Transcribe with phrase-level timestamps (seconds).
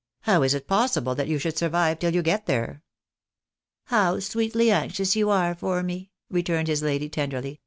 [0.21, 2.81] How is it possible that you should survive till you get there?"
[3.83, 7.59] "How sweetly anxious you are for me!" returned his lady, tenderly.